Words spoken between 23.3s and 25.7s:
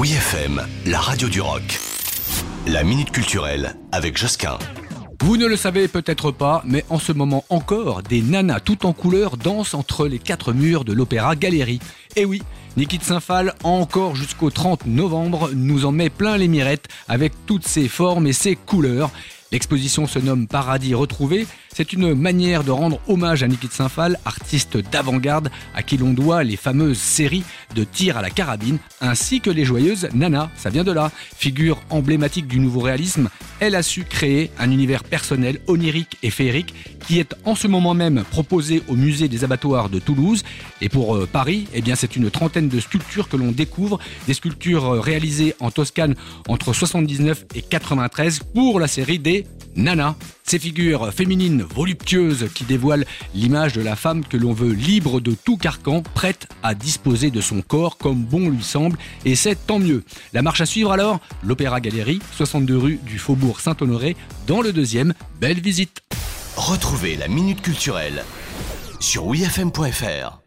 à Niki de Saint-Phal, artiste d'avant-garde